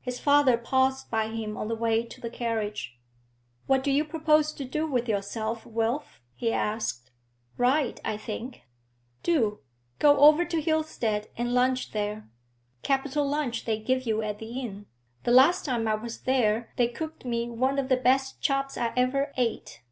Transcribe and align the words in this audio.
His 0.00 0.20
father 0.20 0.56
paused 0.56 1.10
by 1.10 1.30
him 1.30 1.56
on 1.56 1.66
the 1.66 1.74
way 1.74 2.04
to 2.04 2.20
the 2.20 2.30
carriage. 2.30 2.96
'What 3.66 3.82
do 3.82 3.90
you 3.90 4.04
propose 4.04 4.52
to 4.52 4.64
do 4.64 4.86
with 4.86 5.08
yourself, 5.08 5.66
Wilf?' 5.66 6.20
he 6.36 6.52
asked. 6.52 7.10
'Ride, 7.56 8.00
I 8.04 8.16
think.' 8.16 8.62
'Do. 9.24 9.58
Go 9.98 10.20
over 10.20 10.44
to 10.44 10.62
Hilstead 10.62 11.26
and 11.36 11.54
lunch 11.54 11.90
there. 11.90 12.28
Capital 12.84 13.26
lunch 13.28 13.64
they 13.64 13.80
give 13.80 14.04
you 14.06 14.22
at 14.22 14.38
the 14.38 14.60
inn; 14.60 14.86
the 15.24 15.32
last 15.32 15.64
time 15.64 15.88
I 15.88 15.96
was 15.96 16.20
there 16.20 16.72
they 16.76 16.86
cooked 16.86 17.24
me 17.24 17.50
one 17.50 17.76
of 17.80 17.88
the 17.88 17.96
best 17.96 18.40
chops 18.40 18.78
I 18.78 18.92
ever 18.96 19.32
ate. 19.36 19.82